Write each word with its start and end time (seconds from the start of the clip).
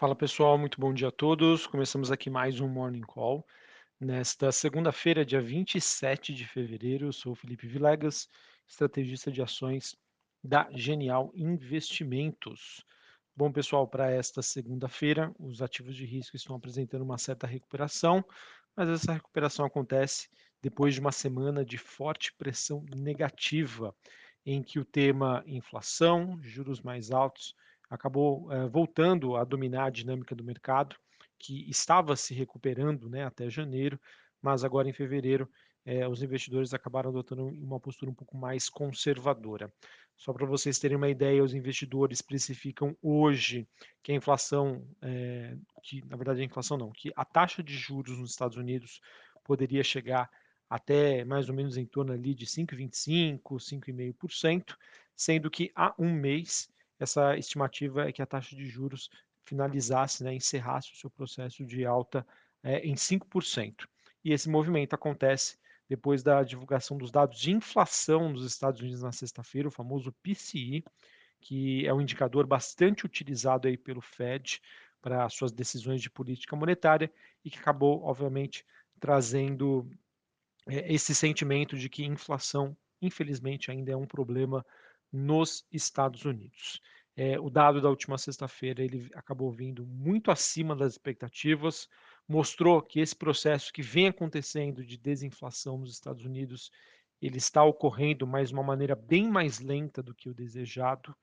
Fala 0.00 0.16
pessoal, 0.16 0.56
muito 0.56 0.80
bom 0.80 0.94
dia 0.94 1.08
a 1.08 1.12
todos. 1.12 1.66
Começamos 1.66 2.10
aqui 2.10 2.30
mais 2.30 2.58
um 2.58 2.66
Morning 2.66 3.02
Call. 3.02 3.46
Nesta 4.00 4.50
segunda-feira, 4.50 5.26
dia 5.26 5.42
27 5.42 6.32
de 6.32 6.46
fevereiro, 6.46 7.08
eu 7.08 7.12
sou 7.12 7.32
o 7.32 7.34
Felipe 7.34 7.66
Vilegas, 7.66 8.26
estrategista 8.66 9.30
de 9.30 9.42
ações 9.42 9.94
da 10.42 10.66
Genial 10.72 11.30
Investimentos. 11.34 12.82
Bom, 13.36 13.52
pessoal, 13.52 13.86
para 13.86 14.10
esta 14.10 14.40
segunda-feira, 14.40 15.34
os 15.38 15.60
ativos 15.60 15.94
de 15.94 16.06
risco 16.06 16.34
estão 16.34 16.56
apresentando 16.56 17.02
uma 17.02 17.18
certa 17.18 17.46
recuperação, 17.46 18.24
mas 18.74 18.88
essa 18.88 19.12
recuperação 19.12 19.66
acontece 19.66 20.30
depois 20.62 20.94
de 20.94 21.00
uma 21.00 21.12
semana 21.12 21.62
de 21.62 21.76
forte 21.76 22.32
pressão 22.38 22.82
negativa, 22.96 23.94
em 24.46 24.62
que 24.62 24.78
o 24.78 24.84
tema 24.84 25.44
inflação, 25.46 26.40
juros 26.40 26.80
mais 26.80 27.10
altos, 27.10 27.54
acabou 27.90 28.50
eh, 28.52 28.68
voltando 28.68 29.36
a 29.36 29.44
dominar 29.44 29.86
a 29.86 29.90
dinâmica 29.90 30.34
do 30.34 30.44
mercado, 30.44 30.96
que 31.38 31.68
estava 31.68 32.14
se 32.14 32.32
recuperando 32.32 33.10
né, 33.10 33.24
até 33.24 33.50
janeiro, 33.50 34.00
mas 34.40 34.62
agora 34.62 34.88
em 34.88 34.92
fevereiro 34.92 35.50
eh, 35.84 36.06
os 36.06 36.22
investidores 36.22 36.72
acabaram 36.72 37.10
adotando 37.10 37.46
uma 37.46 37.80
postura 37.80 38.10
um 38.10 38.14
pouco 38.14 38.36
mais 38.36 38.68
conservadora. 38.68 39.72
Só 40.16 40.32
para 40.32 40.46
vocês 40.46 40.78
terem 40.78 40.96
uma 40.96 41.08
ideia, 41.08 41.42
os 41.42 41.54
investidores 41.54 42.20
precificam 42.20 42.96
hoje 43.02 43.66
que 44.02 44.12
a 44.12 44.14
inflação, 44.14 44.86
eh, 45.02 45.56
que 45.82 46.04
na 46.06 46.16
verdade 46.16 46.42
a 46.42 46.44
inflação 46.44 46.76
não, 46.76 46.92
que 46.92 47.10
a 47.16 47.24
taxa 47.24 47.62
de 47.62 47.74
juros 47.74 48.18
nos 48.18 48.30
Estados 48.30 48.56
Unidos 48.56 49.00
poderia 49.42 49.82
chegar 49.82 50.30
até 50.68 51.24
mais 51.24 51.48
ou 51.48 51.54
menos 51.54 51.76
em 51.76 51.84
torno 51.84 52.12
ali 52.12 52.34
de 52.34 52.46
5,25%, 52.46 53.40
5,5%, 53.58 54.76
sendo 55.16 55.50
que 55.50 55.72
há 55.74 55.92
um 55.98 56.12
mês 56.12 56.68
essa 57.00 57.36
estimativa 57.36 58.08
é 58.08 58.12
que 58.12 58.20
a 58.20 58.26
taxa 58.26 58.54
de 58.54 58.66
juros 58.66 59.10
finalizasse, 59.44 60.22
né, 60.22 60.34
encerrasse 60.34 60.92
o 60.92 60.96
seu 60.96 61.10
processo 61.10 61.64
de 61.64 61.84
alta 61.84 62.26
é, 62.62 62.80
em 62.86 62.94
5%. 62.94 63.88
E 64.22 64.32
esse 64.32 64.48
movimento 64.48 64.94
acontece 64.94 65.58
depois 65.88 66.22
da 66.22 66.42
divulgação 66.44 66.96
dos 66.96 67.10
dados 67.10 67.40
de 67.40 67.50
inflação 67.50 68.28
nos 68.28 68.44
Estados 68.44 68.80
Unidos 68.80 69.02
na 69.02 69.10
sexta-feira, 69.10 69.66
o 69.66 69.72
famoso 69.72 70.12
PCI, 70.22 70.84
que 71.40 71.86
é 71.86 71.92
um 71.92 72.00
indicador 72.00 72.46
bastante 72.46 73.06
utilizado 73.06 73.66
aí 73.66 73.76
pelo 73.76 74.00
Fed 74.00 74.60
para 75.00 75.28
suas 75.30 75.50
decisões 75.50 76.02
de 76.02 76.10
política 76.10 76.54
monetária 76.54 77.10
e 77.42 77.50
que 77.50 77.58
acabou, 77.58 78.04
obviamente, 78.04 78.64
trazendo 79.00 79.90
é, 80.68 80.92
esse 80.92 81.14
sentimento 81.14 81.76
de 81.76 81.88
que 81.88 82.04
inflação, 82.04 82.76
infelizmente, 83.00 83.70
ainda 83.70 83.90
é 83.90 83.96
um 83.96 84.06
problema 84.06 84.64
nos 85.12 85.64
Estados 85.72 86.24
Unidos. 86.24 86.80
É, 87.16 87.38
o 87.38 87.50
dado 87.50 87.80
da 87.80 87.88
última 87.88 88.16
sexta-feira 88.16 88.82
ele 88.82 89.10
acabou 89.14 89.50
vindo 89.50 89.84
muito 89.86 90.30
acima 90.30 90.74
das 90.74 90.92
expectativas, 90.92 91.88
mostrou 92.26 92.80
que 92.80 93.00
esse 93.00 93.14
processo 93.14 93.72
que 93.72 93.82
vem 93.82 94.08
acontecendo 94.08 94.84
de 94.84 94.96
desinflação 94.96 95.78
nos 95.78 95.92
Estados 95.92 96.24
Unidos 96.24 96.70
ele 97.20 97.36
está 97.36 97.62
ocorrendo, 97.62 98.26
mas 98.26 98.48
de 98.48 98.54
uma 98.54 98.62
maneira 98.62 98.94
bem 98.94 99.28
mais 99.28 99.58
lenta 99.58 100.02
do 100.02 100.14
que 100.14 100.30
o 100.30 100.34
desejado. 100.34 101.14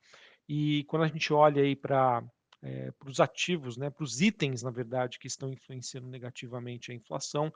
E 0.48 0.84
quando 0.84 1.02
a 1.02 1.08
gente 1.08 1.32
olha 1.32 1.62
aí 1.62 1.74
para 1.74 2.22
é, 2.62 2.92
os 3.04 3.18
ativos, 3.20 3.76
né, 3.76 3.90
para 3.90 4.04
os 4.04 4.20
itens, 4.20 4.62
na 4.62 4.70
verdade, 4.70 5.18
que 5.18 5.26
estão 5.26 5.50
influenciando 5.50 6.06
negativamente 6.06 6.92
a 6.92 6.94
inflação, 6.94 7.52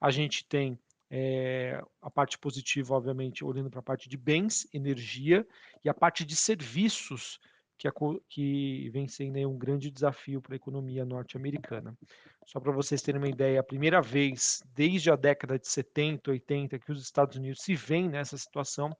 a 0.00 0.10
gente 0.10 0.44
tem 0.46 0.78
é, 1.16 1.80
a 2.02 2.10
parte 2.10 2.36
positiva, 2.36 2.92
obviamente, 2.92 3.44
olhando 3.44 3.70
para 3.70 3.78
a 3.78 3.84
parte 3.84 4.08
de 4.08 4.16
bens, 4.16 4.66
energia, 4.74 5.46
e 5.84 5.88
a 5.88 5.94
parte 5.94 6.24
de 6.24 6.34
serviços, 6.34 7.38
que, 7.78 7.86
a, 7.86 7.92
que 8.28 8.90
vem 8.90 9.06
sendo 9.06 9.38
um 9.48 9.56
grande 9.56 9.92
desafio 9.92 10.42
para 10.42 10.54
a 10.54 10.56
economia 10.56 11.04
norte-americana. 11.04 11.96
Só 12.44 12.58
para 12.58 12.72
vocês 12.72 13.00
terem 13.00 13.20
uma 13.20 13.28
ideia, 13.28 13.60
a 13.60 13.62
primeira 13.62 14.02
vez 14.02 14.60
desde 14.74 15.08
a 15.08 15.14
década 15.14 15.56
de 15.56 15.68
70, 15.68 16.32
80 16.32 16.80
que 16.80 16.90
os 16.90 17.00
Estados 17.00 17.36
Unidos 17.36 17.62
se 17.62 17.76
veem 17.76 18.08
nessa 18.08 18.36
situação, 18.36 18.90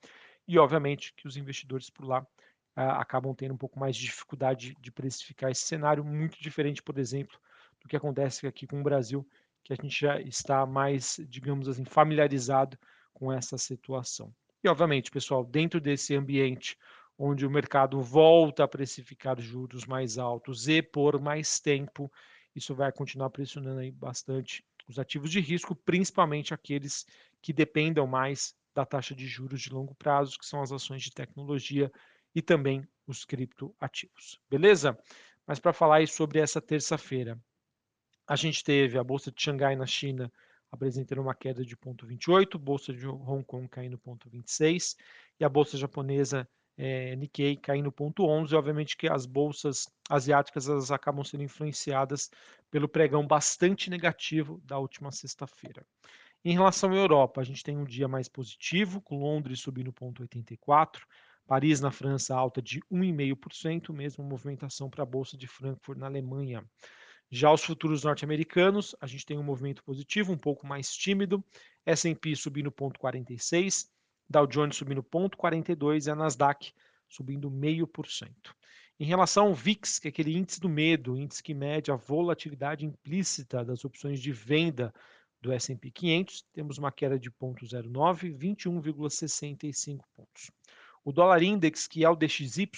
e 0.46 0.56
obviamente 0.56 1.12
que 1.16 1.26
os 1.26 1.36
investidores 1.36 1.90
por 1.90 2.06
lá 2.06 2.24
ah, 2.76 3.00
acabam 3.00 3.34
tendo 3.34 3.54
um 3.54 3.58
pouco 3.58 3.80
mais 3.80 3.96
de 3.96 4.04
dificuldade 4.04 4.76
de 4.80 4.92
precificar 4.92 5.50
esse 5.50 5.62
cenário, 5.62 6.04
muito 6.04 6.40
diferente, 6.40 6.80
por 6.80 6.96
exemplo, 6.96 7.36
do 7.80 7.88
que 7.88 7.96
acontece 7.96 8.46
aqui 8.46 8.68
com 8.68 8.78
o 8.78 8.84
Brasil, 8.84 9.26
que 9.64 9.72
a 9.72 9.76
gente 9.76 9.98
já 9.98 10.20
está 10.20 10.66
mais, 10.66 11.18
digamos 11.28 11.68
assim, 11.68 11.84
familiarizado 11.84 12.78
com 13.12 13.32
essa 13.32 13.56
situação. 13.56 14.32
E, 14.62 14.68
obviamente, 14.68 15.10
pessoal, 15.10 15.44
dentro 15.44 15.80
desse 15.80 16.14
ambiente 16.14 16.76
onde 17.18 17.46
o 17.46 17.50
mercado 17.50 18.00
volta 18.02 18.64
a 18.64 18.68
precificar 18.68 19.40
juros 19.40 19.86
mais 19.86 20.18
altos 20.18 20.68
e 20.68 20.82
por 20.82 21.20
mais 21.20 21.58
tempo, 21.60 22.12
isso 22.54 22.74
vai 22.74 22.92
continuar 22.92 23.30
pressionando 23.30 23.80
aí 23.80 23.90
bastante 23.90 24.64
os 24.88 24.98
ativos 24.98 25.30
de 25.30 25.40
risco, 25.40 25.74
principalmente 25.74 26.52
aqueles 26.52 27.06
que 27.40 27.52
dependam 27.52 28.06
mais 28.06 28.54
da 28.74 28.84
taxa 28.84 29.14
de 29.14 29.26
juros 29.26 29.62
de 29.62 29.70
longo 29.70 29.94
prazo, 29.94 30.38
que 30.38 30.44
são 30.44 30.60
as 30.60 30.72
ações 30.72 31.02
de 31.02 31.10
tecnologia 31.10 31.90
e 32.34 32.42
também 32.42 32.86
os 33.06 33.24
criptoativos. 33.24 34.40
Beleza? 34.50 34.98
Mas 35.46 35.58
para 35.60 35.72
falar 35.72 35.96
aí 35.96 36.06
sobre 36.06 36.40
essa 36.40 36.60
terça-feira, 36.60 37.38
a 38.26 38.36
gente 38.36 38.64
teve 38.64 38.98
a 38.98 39.04
bolsa 39.04 39.30
de 39.30 39.42
Xangai 39.42 39.76
na 39.76 39.86
China 39.86 40.32
apresentando 40.70 41.20
uma 41.20 41.34
queda 41.34 41.64
de 41.64 41.76
0,28, 41.76 42.58
bolsa 42.58 42.92
de 42.92 43.06
Hong 43.06 43.44
Kong 43.44 43.68
caindo 43.68 43.98
0,26 43.98 44.96
e 45.38 45.44
a 45.44 45.48
bolsa 45.48 45.76
japonesa 45.76 46.48
é, 46.76 47.14
Nikkei 47.14 47.56
caindo 47.56 47.92
0,11. 47.92 48.52
Obviamente 48.54 48.96
que 48.96 49.08
as 49.08 49.24
bolsas 49.24 49.88
asiáticas 50.10 50.68
elas 50.68 50.90
acabam 50.90 51.24
sendo 51.24 51.44
influenciadas 51.44 52.30
pelo 52.70 52.88
pregão 52.88 53.26
bastante 53.26 53.88
negativo 53.88 54.60
da 54.64 54.78
última 54.78 55.12
sexta-feira. 55.12 55.86
Em 56.44 56.52
relação 56.52 56.90
à 56.90 56.94
Europa, 56.94 57.40
a 57.40 57.44
gente 57.44 57.62
tem 57.62 57.76
um 57.76 57.84
dia 57.84 58.08
mais 58.08 58.28
positivo, 58.28 59.00
com 59.00 59.18
Londres 59.18 59.60
subindo 59.60 59.92
0,84, 59.92 61.00
Paris 61.46 61.80
na 61.80 61.90
França 61.90 62.34
alta 62.34 62.60
de 62.60 62.80
1,5%, 62.92 63.92
mesma 63.92 64.24
movimentação 64.24 64.90
para 64.90 65.04
a 65.04 65.06
bolsa 65.06 65.36
de 65.36 65.46
Frankfurt 65.46 65.98
na 65.98 66.06
Alemanha. 66.06 66.64
Já 67.30 67.52
os 67.52 67.64
futuros 67.64 68.04
norte-americanos, 68.04 68.94
a 69.00 69.06
gente 69.06 69.26
tem 69.26 69.38
um 69.38 69.42
movimento 69.42 69.82
positivo, 69.82 70.32
um 70.32 70.38
pouco 70.38 70.66
mais 70.66 70.94
tímido, 70.94 71.44
S&P 71.84 72.36
subindo 72.36 72.70
0,46, 72.70 73.88
Dow 74.28 74.46
Jones 74.46 74.76
subindo 74.76 75.02
0,42 75.02 76.06
e 76.06 76.10
a 76.10 76.14
Nasdaq 76.14 76.72
subindo 77.08 77.50
0,5%. 77.50 78.30
Em 78.98 79.04
relação 79.04 79.48
ao 79.48 79.54
VIX, 79.54 79.98
que 79.98 80.08
é 80.08 80.10
aquele 80.10 80.36
índice 80.36 80.60
do 80.60 80.68
medo, 80.68 81.18
índice 81.18 81.42
que 81.42 81.52
mede 81.52 81.90
a 81.90 81.96
volatilidade 81.96 82.86
implícita 82.86 83.64
das 83.64 83.84
opções 83.84 84.20
de 84.20 84.32
venda 84.32 84.94
do 85.40 85.52
S&P 85.52 85.90
500, 85.90 86.42
temos 86.52 86.78
uma 86.78 86.92
queda 86.92 87.18
de 87.18 87.30
0,09, 87.30 88.32
21,65 88.38 90.00
pontos. 90.14 90.50
O 91.04 91.12
dólar 91.12 91.42
index, 91.42 91.86
que 91.86 92.04
é 92.04 92.08
o 92.08 92.16
DXY, 92.16 92.70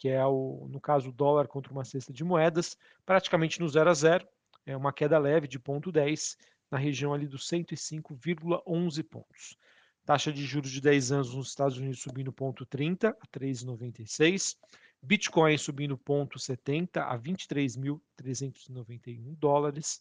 que 0.00 0.08
é, 0.08 0.24
o, 0.24 0.66
no 0.70 0.80
caso, 0.80 1.10
o 1.10 1.12
dólar 1.12 1.46
contra 1.46 1.70
uma 1.70 1.84
cesta 1.84 2.10
de 2.10 2.24
moedas, 2.24 2.74
praticamente 3.04 3.60
no 3.60 3.68
0 3.68 3.90
a 3.90 3.92
0, 3.92 4.26
é 4.64 4.74
uma 4.74 4.94
queda 4.94 5.18
leve 5.18 5.46
de 5.46 5.60
0,10 5.60 6.38
na 6.70 6.78
região 6.78 7.12
ali 7.12 7.26
dos 7.26 7.46
105,11 7.46 9.04
pontos. 9.04 9.58
Taxa 10.06 10.32
de 10.32 10.42
juros 10.46 10.70
de 10.70 10.80
10 10.80 11.12
anos 11.12 11.34
nos 11.34 11.48
Estados 11.48 11.76
Unidos 11.76 12.00
subindo 12.00 12.32
0,30 12.32 13.10
a 13.10 13.26
3,96. 13.26 14.56
Bitcoin 15.02 15.58
subindo 15.58 15.98
0,70 15.98 17.02
a 17.02 17.18
23.391 17.18 19.36
dólares. 19.36 20.00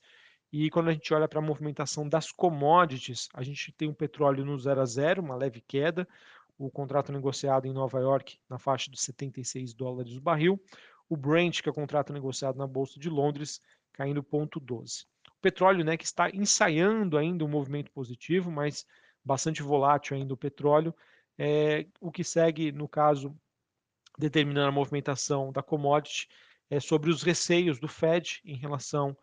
E 0.50 0.70
quando 0.70 0.88
a 0.88 0.94
gente 0.94 1.14
olha 1.14 1.28
para 1.28 1.40
a 1.40 1.44
movimentação 1.44 2.08
das 2.08 2.32
commodities, 2.32 3.28
a 3.34 3.44
gente 3.44 3.74
tem 3.74 3.90
o 3.90 3.94
petróleo 3.94 4.46
no 4.46 4.58
0 4.58 4.80
a 4.80 4.86
0, 4.86 5.22
uma 5.22 5.36
leve 5.36 5.60
queda, 5.60 6.08
o 6.60 6.70
contrato 6.70 7.12
negociado 7.14 7.66
em 7.66 7.74
Nova 7.74 8.00
York 8.00 8.38
na 8.50 8.60
faixa 8.60 8.92
de 8.92 9.00
76 9.00 9.74
dólares 9.74 10.18
o 10.18 10.22
barril, 10.22 10.62
o 11.08 11.16
Brent, 11.16 11.62
que 11.62 11.70
é 11.70 11.72
o 11.72 11.76
contrato 11.76 12.12
negociado 12.12 12.58
na 12.58 12.68
Bolsa 12.68 13.00
de 13.00 13.10
Londres, 13.10 13.62
caindo 13.94 14.22
0,12. 14.22 15.06
O 15.30 15.42
petróleo, 15.42 15.86
né, 15.86 15.96
que 15.96 16.04
está 16.04 16.30
ensaiando 16.30 17.18
ainda 17.18 17.46
um 17.46 17.48
movimento 17.48 17.90
positivo, 17.92 18.52
mas 18.52 18.86
bastante 19.24 19.64
volátil 19.64 20.18
ainda 20.18 20.34
o 20.34 20.38
petróleo, 20.38 20.94
é, 21.38 21.88
o 22.02 22.12
que 22.12 22.26
segue, 22.26 22.74
no 22.74 22.90
caso, 22.90 23.34
determinando 24.18 24.68
a 24.68 24.72
movimentação 24.72 25.54
da 25.54 25.64
commodity, 25.64 26.28
é 26.70 26.80
sobre 26.80 27.10
os 27.10 27.24
receios 27.24 27.80
do 27.80 27.88
Fed 27.88 28.42
em 28.44 28.58
relação 28.58 29.18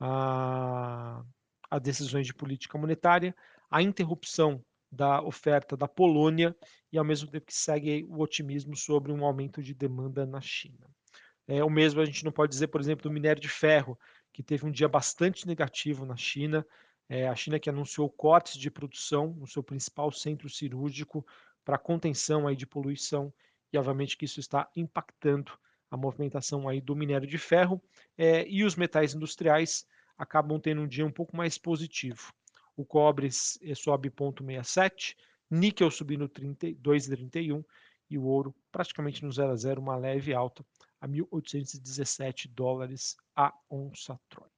a, 0.00 1.22
a 1.70 1.78
decisões 1.78 2.26
de 2.26 2.34
política 2.34 2.76
monetária, 2.76 3.34
a 3.70 3.80
interrupção 3.80 4.62
da 4.90 5.22
oferta 5.22 5.76
da 5.76 5.86
Polônia 5.86 6.54
e 6.92 6.98
ao 6.98 7.04
mesmo 7.04 7.30
tempo 7.30 7.46
que 7.46 7.54
segue 7.54 8.04
o 8.08 8.20
otimismo 8.20 8.76
sobre 8.76 9.12
um 9.12 9.24
aumento 9.24 9.62
de 9.62 9.72
demanda 9.72 10.26
na 10.26 10.40
China. 10.40 10.86
É, 11.46 11.62
o 11.64 11.70
mesmo 11.70 12.00
a 12.00 12.04
gente 12.04 12.24
não 12.24 12.32
pode 12.32 12.50
dizer, 12.50 12.68
por 12.68 12.80
exemplo, 12.80 13.02
do 13.02 13.12
minério 13.12 13.40
de 13.40 13.48
ferro, 13.48 13.98
que 14.32 14.42
teve 14.42 14.66
um 14.66 14.70
dia 14.70 14.88
bastante 14.88 15.46
negativo 15.46 16.04
na 16.04 16.16
China. 16.16 16.66
É, 17.08 17.28
a 17.28 17.34
China 17.34 17.58
que 17.58 17.68
anunciou 17.68 18.08
cortes 18.08 18.56
de 18.56 18.70
produção 18.70 19.34
no 19.38 19.46
seu 19.46 19.62
principal 19.62 20.12
centro 20.12 20.48
cirúrgico 20.48 21.26
para 21.64 21.78
contenção 21.78 22.46
aí 22.46 22.56
de 22.56 22.66
poluição 22.66 23.32
e 23.72 23.78
obviamente 23.78 24.16
que 24.16 24.24
isso 24.24 24.40
está 24.40 24.68
impactando 24.76 25.52
a 25.90 25.96
movimentação 25.96 26.68
aí 26.68 26.80
do 26.80 26.94
minério 26.94 27.26
de 27.26 27.38
ferro 27.38 27.82
é, 28.16 28.46
e 28.48 28.64
os 28.64 28.76
metais 28.76 29.14
industriais 29.14 29.86
acabam 30.16 30.60
tendo 30.60 30.82
um 30.82 30.86
dia 30.86 31.04
um 31.04 31.10
pouco 31.10 31.36
mais 31.36 31.58
positivo. 31.58 32.32
O 32.76 32.84
cobre 32.84 33.26
eh, 33.26 33.74
sobe 33.74 34.10
0,67, 34.10 35.16
níquel 35.50 35.90
subindo 35.90 36.28
2,31 36.28 37.64
e 38.08 38.18
o 38.18 38.24
ouro 38.24 38.54
praticamente 38.72 39.24
no 39.24 39.32
0 39.32 39.52
a 39.52 39.56
0, 39.56 39.80
uma 39.80 39.96
leve 39.96 40.34
alta 40.34 40.64
a 41.00 41.08
1.817 41.08 42.48
dólares 42.48 43.16
a 43.34 43.52
onça 43.70 44.18
Troy. 44.28 44.48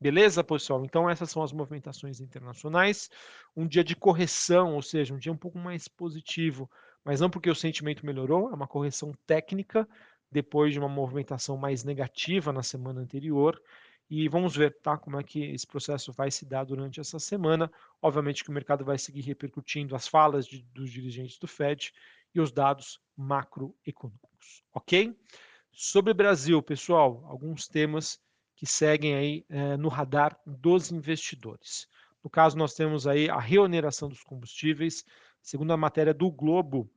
Beleza, 0.00 0.44
pessoal? 0.44 0.84
Então 0.84 1.10
essas 1.10 1.30
são 1.30 1.42
as 1.42 1.52
movimentações 1.52 2.20
internacionais. 2.20 3.10
Um 3.56 3.66
dia 3.66 3.82
de 3.82 3.96
correção, 3.96 4.74
ou 4.74 4.82
seja, 4.82 5.12
um 5.12 5.18
dia 5.18 5.32
um 5.32 5.36
pouco 5.36 5.58
mais 5.58 5.88
positivo, 5.88 6.70
mas 7.04 7.20
não 7.20 7.28
porque 7.28 7.50
o 7.50 7.54
sentimento 7.54 8.06
melhorou, 8.06 8.50
é 8.50 8.54
uma 8.54 8.68
correção 8.68 9.12
técnica 9.26 9.88
depois 10.30 10.72
de 10.72 10.78
uma 10.78 10.88
movimentação 10.88 11.56
mais 11.56 11.82
negativa 11.82 12.52
na 12.52 12.62
semana 12.62 13.00
anterior. 13.00 13.60
E 14.10 14.28
vamos 14.28 14.56
ver 14.56 14.78
tá, 14.80 14.96
como 14.96 15.18
é 15.20 15.22
que 15.22 15.44
esse 15.44 15.66
processo 15.66 16.12
vai 16.12 16.30
se 16.30 16.46
dar 16.46 16.64
durante 16.64 16.98
essa 16.98 17.18
semana. 17.18 17.70
Obviamente 18.00 18.42
que 18.42 18.50
o 18.50 18.52
mercado 18.52 18.84
vai 18.84 18.98
seguir 18.98 19.20
repercutindo 19.20 19.94
as 19.94 20.08
falas 20.08 20.46
de, 20.46 20.62
dos 20.72 20.90
dirigentes 20.90 21.38
do 21.38 21.46
Fed 21.46 21.92
e 22.34 22.40
os 22.40 22.50
dados 22.50 23.00
macroeconômicos, 23.16 24.62
ok? 24.72 25.16
Sobre 25.70 26.14
Brasil, 26.14 26.62
pessoal, 26.62 27.24
alguns 27.26 27.68
temas 27.68 28.18
que 28.56 28.66
seguem 28.66 29.14
aí 29.14 29.44
é, 29.48 29.76
no 29.76 29.88
radar 29.88 30.38
dos 30.44 30.90
investidores. 30.90 31.86
No 32.22 32.28
caso, 32.28 32.56
nós 32.56 32.74
temos 32.74 33.06
aí 33.06 33.30
a 33.30 33.38
reoneração 33.38 34.08
dos 34.08 34.22
combustíveis. 34.22 35.04
Segundo 35.40 35.72
a 35.72 35.76
matéria 35.76 36.12
do 36.12 36.30
Globo, 36.30 36.90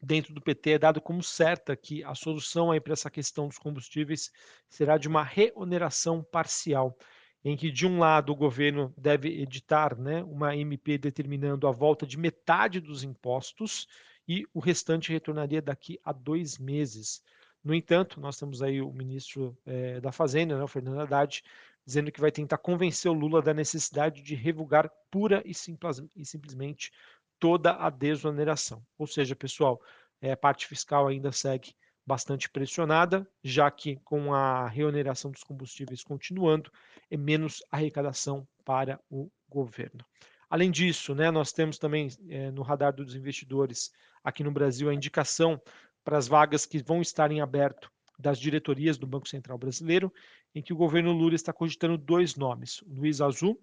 dentro 0.00 0.32
do 0.32 0.40
PT 0.40 0.72
é 0.72 0.78
dado 0.78 1.00
como 1.00 1.22
certa 1.22 1.76
que 1.76 2.04
a 2.04 2.14
solução 2.14 2.70
aí 2.70 2.80
para 2.80 2.92
essa 2.92 3.10
questão 3.10 3.48
dos 3.48 3.58
combustíveis 3.58 4.30
será 4.68 4.96
de 4.96 5.08
uma 5.08 5.22
reoneração 5.22 6.22
parcial, 6.22 6.96
em 7.44 7.56
que 7.56 7.70
de 7.70 7.86
um 7.86 7.98
lado 7.98 8.32
o 8.32 8.36
governo 8.36 8.92
deve 8.96 9.28
editar 9.40 9.98
né, 9.98 10.22
uma 10.24 10.56
MP 10.56 10.98
determinando 10.98 11.66
a 11.66 11.72
volta 11.72 12.06
de 12.06 12.18
metade 12.18 12.80
dos 12.80 13.02
impostos 13.02 13.86
e 14.26 14.46
o 14.52 14.60
restante 14.60 15.12
retornaria 15.12 15.62
daqui 15.62 15.98
a 16.04 16.12
dois 16.12 16.58
meses. 16.58 17.22
No 17.64 17.74
entanto, 17.74 18.20
nós 18.20 18.36
temos 18.36 18.62
aí 18.62 18.80
o 18.80 18.92
ministro 18.92 19.56
é, 19.66 20.00
da 20.00 20.12
Fazenda, 20.12 20.56
né, 20.56 20.62
o 20.62 20.68
Fernando 20.68 21.00
Haddad, 21.00 21.42
dizendo 21.84 22.12
que 22.12 22.20
vai 22.20 22.30
tentar 22.30 22.58
convencer 22.58 23.10
o 23.10 23.14
Lula 23.14 23.40
da 23.40 23.54
necessidade 23.54 24.20
de 24.20 24.34
revogar 24.34 24.90
pura 25.10 25.42
e, 25.46 25.54
simples, 25.54 26.02
e 26.14 26.22
simplesmente 26.22 26.92
toda 27.38 27.72
a 27.72 27.90
desoneração. 27.90 28.82
Ou 28.96 29.06
seja, 29.06 29.36
pessoal, 29.36 29.80
é, 30.20 30.32
a 30.32 30.36
parte 30.36 30.66
fiscal 30.66 31.06
ainda 31.06 31.32
segue 31.32 31.74
bastante 32.06 32.48
pressionada, 32.48 33.28
já 33.44 33.70
que 33.70 33.96
com 33.96 34.32
a 34.32 34.66
reoneração 34.66 35.30
dos 35.30 35.44
combustíveis 35.44 36.02
continuando, 36.02 36.72
é 37.10 37.16
menos 37.16 37.62
arrecadação 37.70 38.48
para 38.64 38.98
o 39.10 39.30
governo. 39.48 40.04
Além 40.48 40.70
disso, 40.70 41.14
né, 41.14 41.30
nós 41.30 41.52
temos 41.52 41.78
também 41.78 42.08
é, 42.30 42.50
no 42.50 42.62
radar 42.62 42.94
dos 42.94 43.14
investidores 43.14 43.92
aqui 44.24 44.42
no 44.42 44.50
Brasil 44.50 44.88
a 44.88 44.94
indicação 44.94 45.60
para 46.02 46.16
as 46.16 46.26
vagas 46.26 46.64
que 46.64 46.82
vão 46.82 47.02
estar 47.02 47.30
em 47.30 47.42
aberto 47.42 47.90
das 48.18 48.38
diretorias 48.38 48.96
do 48.96 49.06
Banco 49.06 49.28
Central 49.28 49.58
Brasileiro, 49.58 50.12
em 50.54 50.62
que 50.62 50.72
o 50.72 50.76
governo 50.76 51.12
Lula 51.12 51.34
está 51.34 51.52
cogitando 51.52 51.98
dois 51.98 52.34
nomes, 52.34 52.82
Luiz 52.86 53.20
Azul 53.20 53.60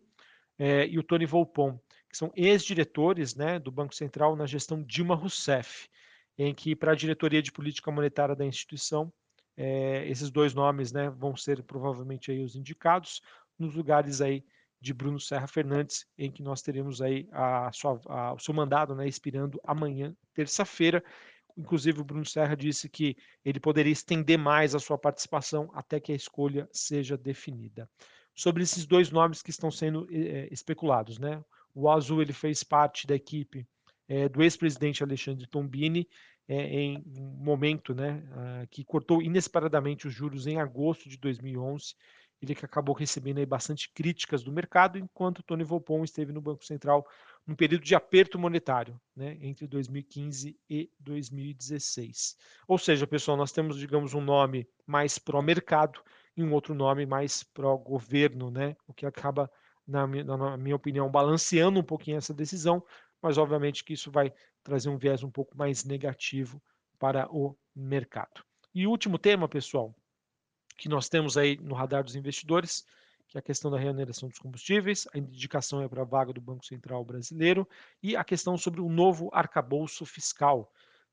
é, 0.58 0.88
e 0.88 0.98
o 0.98 1.04
Tony 1.04 1.26
Volpon, 1.26 1.80
que 2.10 2.18
são 2.18 2.32
ex-diretores 2.36 3.36
né, 3.36 3.60
do 3.60 3.72
Banco 3.72 3.94
Central 3.94 4.36
na 4.36 4.46
gestão 4.46 4.82
Dilma 4.84 5.16
Rousseff, 5.16 5.88
em 6.38 6.54
que 6.54 6.76
para 6.76 6.92
a 6.92 6.96
diretoria 6.96 7.42
de 7.42 7.52
política 7.52 7.92
monetária 7.92 8.36
da 8.36 8.46
instituição, 8.46 9.12
é, 9.58 10.08
esses 10.08 10.30
dois 10.30 10.54
nomes 10.54 10.92
né, 10.92 11.10
vão 11.10 11.36
ser 11.36 11.64
provavelmente 11.64 12.32
aí 12.32 12.44
os 12.44 12.56
indicados 12.56 13.22
nos 13.58 13.74
lugares 13.74 14.22
aí 14.22 14.44
de 14.82 14.94
Bruno 14.94 15.20
Serra 15.20 15.48
Fernandes, 15.48 16.06
em 16.18 16.32
que 16.32 16.44
nós 16.44 16.62
teremos 16.62 17.02
aí 17.02 17.28
a 17.32 17.72
sua, 17.72 18.00
a, 18.08 18.34
o 18.34 18.40
seu 18.40 18.54
mandado 18.54 18.94
né, 18.94 19.08
expirando 19.08 19.60
amanhã, 19.64 20.16
terça-feira. 20.34 21.04
Inclusive, 21.58 22.02
o 22.02 22.04
Bruno 22.04 22.26
Serra 22.26 22.56
disse 22.56 22.90
que 22.90 23.16
ele 23.44 23.60
poderia 23.60 23.92
estender 23.92 24.38
mais 24.38 24.76
a 24.76 24.80
sua 24.80 24.98
participação 24.98 25.72
até 25.74 26.00
que 26.00 26.12
a 26.12 26.16
escolha 26.16 26.68
seja 26.72 27.18
definida. 27.18 27.90
Sobre 28.36 28.64
esses 28.64 28.86
dois 28.86 29.10
nomes 29.10 29.42
que 29.42 29.50
estão 29.50 29.72
sendo 29.72 30.08
é, 30.12 30.48
especulados, 30.52 31.18
né? 31.18 31.44
O 31.74 31.90
Azul 31.90 32.22
ele 32.22 32.34
fez 32.34 32.64
parte 32.64 33.08
da 33.08 33.16
equipe 33.16 33.66
é, 34.08 34.30
do 34.30 34.44
ex-presidente 34.44 35.04
Alexandre 35.04 35.48
Tombini 35.48 36.08
é, 36.48 36.62
em 36.62 37.04
um 37.18 37.44
momento, 37.44 37.96
né, 37.96 38.24
uh, 38.30 38.68
que 38.70 38.86
cortou 38.86 39.20
inesperadamente 39.20 40.08
os 40.08 40.14
juros 40.14 40.46
em 40.46 40.60
agosto 40.60 41.10
de 41.10 41.18
2011 41.18 41.96
ele 42.42 42.56
que 42.56 42.66
acabou 42.66 42.96
recebendo 42.96 43.40
aí 43.40 43.46
bastante 43.46 43.90
críticas 43.94 44.44
do 44.44 44.52
mercado, 44.52 44.98
enquanto 44.98 45.44
Tony 45.44 45.64
Volpon 45.64 46.04
esteve 46.04 46.32
no 46.32 46.42
Banco 46.42 46.66
Central 46.66 47.06
num 47.46 47.56
período 47.56 47.84
de 47.84 47.96
aperto 47.96 48.38
monetário, 48.40 49.00
né, 49.16 49.38
entre 49.42 49.68
2015 49.68 50.58
e 50.70 50.90
2016. 51.00 52.36
Ou 52.68 52.78
seja, 52.78 53.08
pessoal, 53.08 53.38
nós 53.38 53.52
temos, 53.52 53.78
digamos, 53.78 54.14
um 54.14 54.22
nome 54.22 54.68
mais 54.86 55.18
pró-mercado 55.18 56.02
e 56.36 56.44
um 56.44 56.54
outro 56.54 56.74
nome 56.74 57.06
mais 57.06 57.44
pró-governo, 57.44 58.52
né, 58.52 58.76
o 58.88 58.94
que 58.94 59.06
acaba, 59.06 59.50
na 59.88 60.06
minha, 60.06 60.24
na 60.24 60.58
minha 60.58 60.76
opinião, 60.76 61.10
balanceando 61.10 61.80
um 61.80 61.84
pouquinho 61.84 62.18
essa 62.18 62.34
decisão, 62.34 62.84
mas 63.22 63.38
obviamente 63.38 63.84
que 63.84 63.94
isso 63.94 64.12
vai 64.12 64.34
trazer 64.64 64.90
um 64.90 64.98
viés 64.98 65.24
um 65.24 65.32
pouco 65.32 65.58
mais 65.58 65.84
negativo 65.84 66.62
para 67.00 67.28
o 67.32 67.56
mercado. 67.76 68.44
E 68.74 68.88
último 68.88 69.18
tema, 69.18 69.48
pessoal, 69.48 69.96
que 70.78 70.90
nós 70.90 71.08
temos 71.08 71.38
aí 71.38 71.58
no 71.58 71.74
radar 71.74 72.04
dos 72.04 72.16
investidores, 72.16 72.86
que 73.28 73.38
é 73.38 73.40
a 73.40 73.42
questão 73.42 73.72
da 73.72 73.78
remuneração 73.78 74.30
dos 74.30 74.38
combustíveis, 74.38 75.08
a 75.14 75.18
indicação 75.18 75.82
é 75.82 75.88
para 75.88 76.02
a 76.02 76.06
vaga 76.06 76.34
do 76.34 76.42
Banco 76.42 76.66
Central 76.66 77.04
brasileiro 77.04 77.68
e 78.02 78.16
a 78.16 78.24
questão 78.24 78.58
sobre 78.58 78.82
o 78.82 78.90
novo 78.90 79.30
arcabouço 79.34 80.06
fiscal. 80.06 80.72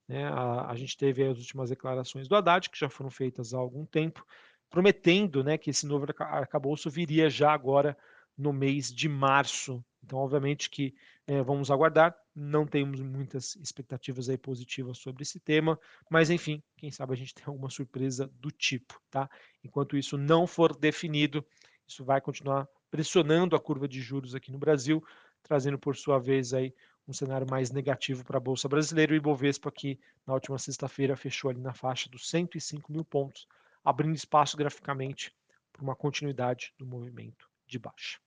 Né? 0.08 0.24
A, 0.26 0.70
a, 0.70 0.76
gente 0.76 0.96
teve 0.96 1.24
as 1.24 1.38
últimas 1.38 1.70
declarações 1.70 2.28
do 2.28 2.36
Haddad, 2.36 2.68
que 2.68 2.78
já 2.78 2.88
foram 2.88 3.10
feitas 3.10 3.54
há 3.54 3.58
algum 3.58 3.86
tempo, 3.86 4.26
prometendo 4.72 5.44
né, 5.44 5.58
que 5.58 5.70
esse 5.70 5.86
novo 5.86 6.06
arcabouço 6.18 6.90
viria 6.90 7.28
já 7.30 7.52
agora 7.52 7.96
no 8.36 8.52
mês 8.52 8.90
de 8.90 9.08
março. 9.08 9.84
Então, 10.02 10.18
obviamente 10.18 10.70
que 10.70 10.94
é, 11.26 11.42
vamos 11.42 11.70
aguardar. 11.70 12.16
Não 12.34 12.66
temos 12.66 12.98
muitas 13.00 13.54
expectativas 13.56 14.30
aí 14.30 14.38
positivas 14.38 14.98
sobre 14.98 15.22
esse 15.22 15.38
tema, 15.38 15.78
mas 16.10 16.30
enfim, 16.30 16.62
quem 16.78 16.90
sabe 16.90 17.12
a 17.12 17.16
gente 17.16 17.34
tem 17.36 17.44
alguma 17.46 17.68
surpresa 17.68 18.28
do 18.40 18.50
tipo, 18.50 18.98
tá? 19.10 19.28
Enquanto 19.62 19.96
isso 19.96 20.16
não 20.16 20.46
for 20.46 20.74
definido, 20.74 21.44
isso 21.86 22.02
vai 22.02 22.20
continuar 22.20 22.66
pressionando 22.90 23.54
a 23.54 23.60
curva 23.60 23.86
de 23.86 24.00
juros 24.00 24.34
aqui 24.34 24.50
no 24.50 24.58
Brasil, 24.58 25.04
trazendo 25.42 25.78
por 25.78 25.94
sua 25.94 26.18
vez 26.18 26.54
aí 26.54 26.74
um 27.06 27.12
cenário 27.12 27.46
mais 27.48 27.70
negativo 27.70 28.24
para 28.24 28.38
a 28.38 28.40
Bolsa 28.40 28.68
Brasileira. 28.68 29.12
O 29.12 29.16
Ibovespa 29.16 29.68
aqui 29.68 30.00
na 30.26 30.32
última 30.32 30.58
sexta-feira 30.58 31.16
fechou 31.16 31.50
ali 31.50 31.60
na 31.60 31.74
faixa 31.74 32.08
dos 32.08 32.28
105 32.30 32.90
mil 32.90 33.04
pontos, 33.04 33.46
abrindo 33.84 34.14
espaço 34.14 34.56
graficamente 34.56 35.34
para 35.72 35.82
uma 35.82 35.96
continuidade 35.96 36.72
do 36.78 36.86
movimento 36.86 37.48
de 37.66 37.78
baixa. 37.78 38.18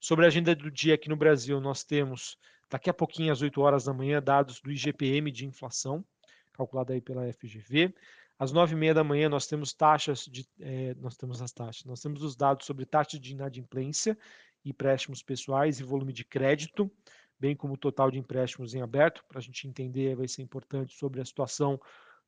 Sobre 0.00 0.24
a 0.24 0.28
agenda 0.28 0.54
do 0.54 0.70
dia 0.70 0.94
aqui 0.94 1.08
no 1.08 1.16
Brasil, 1.16 1.60
nós 1.60 1.82
temos 1.82 2.38
daqui 2.70 2.90
a 2.90 2.94
pouquinho, 2.94 3.32
às 3.32 3.42
8 3.42 3.60
horas 3.60 3.84
da 3.84 3.92
manhã, 3.92 4.22
dados 4.22 4.60
do 4.60 4.70
IGPM 4.70 5.30
de 5.30 5.46
inflação, 5.46 6.04
calculado 6.52 6.92
aí 6.92 7.00
pela 7.00 7.32
FGV. 7.32 7.94
Às 8.38 8.52
9h30 8.52 8.94
da 8.94 9.02
manhã, 9.02 9.28
nós 9.28 9.46
temos 9.46 9.72
taxas 9.72 10.24
de. 10.24 10.46
É, 10.60 10.94
nós 10.94 11.16
temos 11.16 11.42
as 11.42 11.50
taxas, 11.52 11.84
nós 11.84 12.00
temos 12.00 12.22
os 12.22 12.36
dados 12.36 12.66
sobre 12.66 12.86
taxa 12.86 13.18
de 13.18 13.32
inadimplência, 13.32 14.16
empréstimos 14.64 15.22
pessoais 15.22 15.80
e 15.80 15.82
volume 15.82 16.12
de 16.12 16.24
crédito, 16.24 16.90
bem 17.38 17.56
como 17.56 17.74
o 17.74 17.76
total 17.76 18.10
de 18.10 18.18
empréstimos 18.18 18.74
em 18.74 18.82
aberto, 18.82 19.24
para 19.26 19.38
a 19.38 19.42
gente 19.42 19.66
entender, 19.66 20.14
vai 20.14 20.28
ser 20.28 20.42
importante 20.42 20.94
sobre 20.94 21.20
a 21.20 21.24
situação 21.24 21.80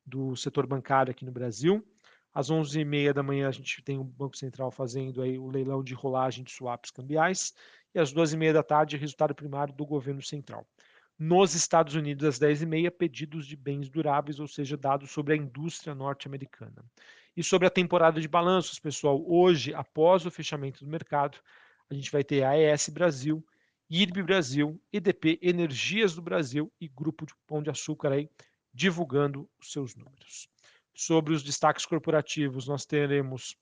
do 0.05 0.35
setor 0.35 0.67
bancário 0.67 1.11
aqui 1.11 1.25
no 1.25 1.33
Brasil. 1.33 1.85
Às 2.33 2.51
11h30 2.51 3.13
da 3.13 3.23
manhã, 3.23 3.49
a 3.49 3.53
gente 3.53 3.83
tem 3.83 3.99
o 3.99 4.05
Banco 4.05 4.37
Central 4.37 4.71
fazendo 4.71 5.21
aí 5.23 5.39
o 5.39 5.49
leilão 5.49 5.83
de 5.83 5.95
rolagem 5.95 6.45
de 6.45 6.53
swaps 6.53 6.91
cambiais. 6.91 7.53
E 7.95 7.99
às 7.99 8.13
2h30 8.13 8.53
da 8.53 8.63
tarde, 8.63 8.97
resultado 8.97 9.35
primário 9.35 9.75
do 9.75 9.85
governo 9.85 10.23
central. 10.23 10.67
Nos 11.19 11.55
Estados 11.55 11.95
Unidos, 11.95 12.25
às 12.25 12.39
10h30, 12.39 12.91
pedidos 12.91 13.47
de 13.47 13.57
bens 13.57 13.89
duráveis, 13.89 14.39
ou 14.41 14.47
seja, 14.47 14.77
dados 14.77 15.11
sobre 15.11 15.35
a 15.35 15.37
indústria 15.37 15.95
norte-americana. 15.95 16.85
E 17.37 17.43
sobre 17.43 17.67
a 17.67 17.71
temporada 17.71 18.21
de 18.21 18.29
balanços, 18.29 18.79
pessoal, 18.79 19.23
hoje, 19.27 19.75
após 19.75 20.25
o 20.25 20.31
fechamento 20.31 20.85
do 20.85 20.91
mercado, 20.91 21.39
a 21.91 21.95
gente 21.95 22.11
vai 22.11 22.25
ter 22.25 22.45
a 22.45 22.51
AES 22.51 22.89
Brasil, 22.89 23.45
IRB 23.89 24.23
Brasil, 24.23 24.81
EDP 24.93 25.39
Energias 25.43 26.15
do 26.15 26.23
Brasil 26.23 26.73
e 26.81 26.89
Grupo 26.89 27.27
de 27.27 27.35
Pão 27.47 27.61
de 27.61 27.71
Açúcar 27.71 28.13
aí 28.13 28.31
divulgando 28.73 29.49
os 29.61 29.73
seus 29.73 29.97
números. 29.97 30.49
Sobre 30.95 31.35
os 31.35 31.43
destaques 31.43 31.87
corporativos, 31.87 32.67
nós 32.67 32.85
teremos, 32.85 33.57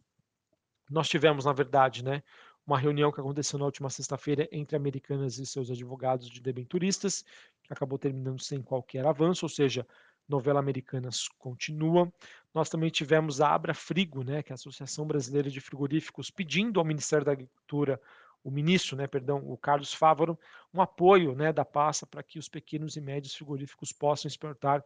nós 0.90 1.08
tivemos, 1.08 1.44
na 1.44 1.52
verdade, 1.52 2.02
né, 2.02 2.23
uma 2.66 2.78
reunião 2.78 3.11
que 3.11 3.20
aconteceu 3.20 3.58
na 3.58 3.64
última 3.64 3.88
sexta-feira 3.88 4.49
entre 4.52 4.76
Americanas 4.76 5.38
e 5.38 5.47
seus 5.47 5.70
advogados 5.70 6.28
de 6.28 6.40
debenturistas, 6.40 7.25
que 7.62 7.73
acabou 7.73 7.99
terminando 7.99 8.40
sem 8.40 8.62
qualquer 8.62 9.06
avanço, 9.06 9.47
ou 9.47 9.49
seja, 9.49 9.87
novela 10.28 10.61
Americanas 10.61 11.28
continua. 11.38 12.12
nós 12.52 12.68
também 12.68 12.90
tivemos 12.90 13.40
a 13.40 13.54
Abra 13.54 13.73
Frigo, 13.73 14.23
né, 14.23 14.42
que 14.42 14.52
é 14.52 14.54
a 14.54 14.56
Associação 14.56 15.06
Brasileira 15.06 15.49
de 15.49 15.61
Frigoríficos, 15.61 16.30
pedindo 16.30 16.78
ao 16.78 16.85
Ministério 16.85 17.25
da 17.25 17.32
Agricultura, 17.32 18.00
o 18.42 18.50
ministro, 18.50 18.97
né, 18.97 19.07
perdão, 19.07 19.42
o 19.45 19.57
Carlos 19.57 19.92
Fávaro, 19.92 20.38
um 20.73 20.80
apoio 20.80 21.35
né, 21.35 21.52
da 21.52 21.64
pasta 21.64 22.07
para 22.07 22.23
que 22.23 22.38
os 22.38 22.49
pequenos 22.49 22.97
e 22.97 23.00
médios 23.00 23.35
frigoríficos 23.35 23.92
possam 23.92 24.28
exportar 24.28 24.85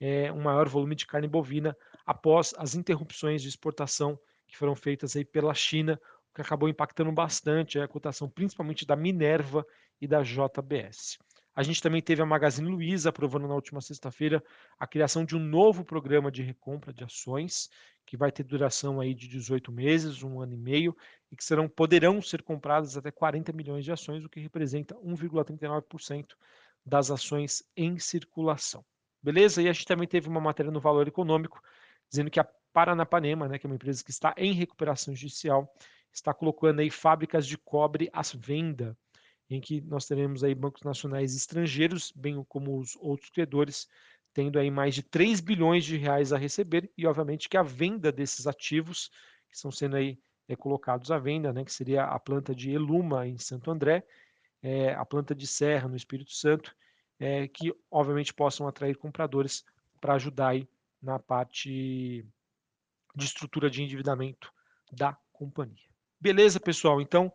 é, 0.00 0.32
um 0.32 0.42
maior 0.42 0.68
volume 0.68 0.94
de 0.94 1.06
carne 1.06 1.28
bovina 1.28 1.76
após 2.04 2.54
as 2.58 2.74
interrupções 2.74 3.42
de 3.42 3.48
exportação 3.48 4.18
que 4.46 4.56
foram 4.56 4.74
feitas 4.74 5.16
aí 5.16 5.24
pela 5.24 5.54
China, 5.54 6.00
o 6.30 6.34
que 6.34 6.42
acabou 6.42 6.68
impactando 6.68 7.12
bastante 7.12 7.78
a 7.78 7.88
cotação, 7.88 8.28
principalmente 8.28 8.86
da 8.86 8.96
Minerva 8.96 9.66
e 10.00 10.06
da 10.06 10.22
JBS. 10.22 11.18
A 11.54 11.62
gente 11.62 11.80
também 11.80 12.02
teve 12.02 12.20
a 12.20 12.26
Magazine 12.26 12.68
Luiza 12.68 13.10
aprovando 13.10 13.46
na 13.46 13.54
última 13.54 13.80
sexta-feira 13.80 14.42
a 14.76 14.86
criação 14.86 15.24
de 15.24 15.36
um 15.36 15.38
novo 15.38 15.84
programa 15.84 16.30
de 16.30 16.42
recompra 16.42 16.92
de 16.92 17.04
ações, 17.04 17.70
que 18.04 18.16
vai 18.16 18.32
ter 18.32 18.42
duração 18.42 19.00
aí 19.00 19.14
de 19.14 19.28
18 19.28 19.70
meses, 19.70 20.22
um 20.22 20.40
ano 20.40 20.54
e 20.54 20.56
meio, 20.56 20.96
e 21.30 21.36
que 21.36 21.44
serão, 21.44 21.68
poderão 21.68 22.20
ser 22.20 22.42
compradas 22.42 22.96
até 22.96 23.10
40 23.10 23.52
milhões 23.52 23.84
de 23.84 23.92
ações, 23.92 24.24
o 24.24 24.28
que 24.28 24.40
representa 24.40 24.96
1,39% 24.96 26.34
das 26.84 27.10
ações 27.10 27.62
em 27.76 27.98
circulação. 28.00 28.84
Beleza? 29.22 29.62
E 29.62 29.68
a 29.68 29.72
gente 29.72 29.86
também 29.86 30.08
teve 30.08 30.28
uma 30.28 30.40
matéria 30.40 30.72
no 30.72 30.80
Valor 30.80 31.06
Econômico, 31.06 31.62
dizendo 32.10 32.30
que 32.30 32.40
a 32.40 32.48
Paranapanema, 32.72 33.46
né, 33.48 33.58
que 33.58 33.66
é 33.66 33.68
uma 33.68 33.76
empresa 33.76 34.02
que 34.02 34.10
está 34.10 34.34
em 34.36 34.52
recuperação 34.52 35.14
judicial, 35.14 35.72
está 36.12 36.34
colocando 36.34 36.80
aí 36.80 36.90
fábricas 36.90 37.46
de 37.46 37.56
cobre 37.56 38.10
à 38.12 38.22
venda 38.36 38.98
em 39.48 39.60
que 39.60 39.80
nós 39.82 40.06
teremos 40.06 40.42
aí 40.42 40.54
bancos 40.54 40.82
nacionais 40.82 41.34
estrangeiros, 41.34 42.12
bem 42.14 42.42
como 42.48 42.78
os 42.78 42.96
outros 42.96 43.30
credores, 43.30 43.88
tendo 44.32 44.58
aí 44.58 44.70
mais 44.70 44.94
de 44.94 45.02
3 45.02 45.40
bilhões 45.40 45.84
de 45.84 45.96
reais 45.96 46.32
a 46.32 46.38
receber 46.38 46.90
e 46.96 47.06
obviamente 47.06 47.48
que 47.48 47.56
a 47.56 47.62
venda 47.62 48.10
desses 48.10 48.46
ativos 48.46 49.08
que 49.48 49.54
estão 49.54 49.70
sendo 49.70 49.96
aí 49.96 50.18
é, 50.48 50.56
colocados 50.56 51.10
à 51.10 51.18
venda, 51.18 51.52
né, 51.52 51.64
que 51.64 51.72
seria 51.72 52.04
a 52.04 52.18
planta 52.18 52.54
de 52.54 52.70
Eluma 52.70 53.26
em 53.26 53.38
Santo 53.38 53.70
André, 53.70 54.04
é, 54.62 54.92
a 54.94 55.04
planta 55.04 55.34
de 55.34 55.46
Serra 55.46 55.88
no 55.88 55.96
Espírito 55.96 56.32
Santo, 56.32 56.74
é, 57.18 57.46
que 57.46 57.72
obviamente 57.90 58.34
possam 58.34 58.66
atrair 58.66 58.96
compradores 58.96 59.64
para 60.00 60.14
ajudar 60.14 60.48
aí 60.48 60.68
na 61.00 61.18
parte 61.18 62.26
de 63.14 63.24
estrutura 63.24 63.70
de 63.70 63.82
endividamento 63.82 64.52
da 64.90 65.16
companhia. 65.32 65.88
Beleza, 66.20 66.58
pessoal? 66.58 67.00
Então, 67.00 67.32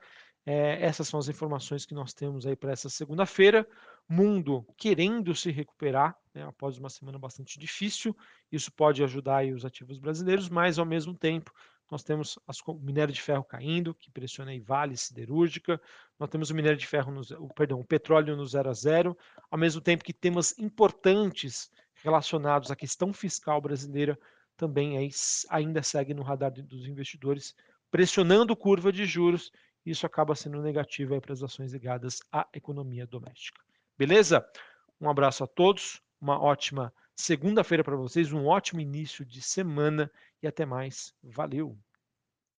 é, 0.51 0.82
essas 0.84 1.08
são 1.08 1.20
as 1.20 1.29
informações 1.29 1.86
que 1.86 1.94
nós 1.94 2.12
temos 2.12 2.44
aí 2.48 2.56
para 2.56 2.72
essa 2.72 2.89
segunda-feira. 2.89 3.68
Mundo 4.10 4.65
querendo 4.75 5.36
se 5.36 5.51
recuperar 5.51 6.18
né, 6.34 6.41
após 6.44 6.75
uma 6.79 6.89
semana 6.89 7.20
bastante 7.20 7.60
difícil. 7.60 8.18
Isso 8.51 8.72
pode 8.72 9.03
ajudar 9.03 9.46
os 9.46 9.63
ativos 9.63 10.00
brasileiros, 10.00 10.50
mas 10.50 10.79
ao 10.79 10.88
mesmo 10.88 11.13
tempo 11.13 11.53
nós 11.91 12.01
temos 12.01 12.39
as, 12.48 12.60
o 12.65 12.74
minério 12.74 13.13
de 13.13 13.22
ferro 13.22 13.44
caindo, 13.44 13.94
que 13.94 14.10
pressiona 14.10 14.50
aí 14.50 14.60
Vale 14.60 14.98
Siderúrgica. 14.98 15.79
Nós 16.20 16.32
temos 16.32 16.50
o 16.50 16.56
minério 16.56 16.79
de 16.79 16.88
ferro, 16.88 17.12
no, 17.12 17.22
o, 17.38 17.53
perdão, 17.53 17.79
o 17.79 17.86
petróleo 17.86 18.36
no 18.36 18.48
zero 18.48 18.72
a 18.72 18.74
zero, 18.74 19.15
ao 19.51 19.60
mesmo 19.60 19.79
tempo 19.79 20.03
que 20.03 20.13
temas 20.13 20.58
importantes 20.58 21.70
relacionados 22.03 22.72
à 22.72 22.75
questão 22.75 23.13
fiscal 23.13 23.62
brasileira 23.62 24.18
também 24.58 24.98
aí, 24.98 25.12
ainda 25.48 25.84
seguem 25.84 26.15
no 26.15 26.24
radar 26.24 26.51
dos 26.51 26.88
investidores, 26.88 27.53
pressionando 27.91 28.56
curva 28.56 28.91
de 28.91 29.06
juros 29.06 29.51
isso 29.86 30.06
acaba 30.06 30.36
sendo 30.36 30.62
negativo 30.62 31.20
para 31.22 31.34
as 31.34 31.42
ações 31.42 31.74
ligadas 31.74 32.20
à 32.32 32.48
economia 32.54 33.08
doméstica. 33.08 33.62
Beleza? 33.98 34.46
Um 35.00 35.10
abraço 35.10 35.44
a 35.44 35.48
todos, 35.48 36.02
uma 36.20 36.42
ótima 36.42 36.94
segunda-feira 37.16 37.84
para 37.84 37.96
vocês, 37.96 38.32
um 38.32 38.46
ótimo 38.46 38.80
início 38.80 39.26
de 39.26 39.42
semana 39.42 40.12
e 40.42 40.48
até 40.48 40.66
mais. 40.66 41.14
Valeu! 41.24 41.78